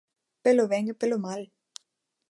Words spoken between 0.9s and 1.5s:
e pelo mal.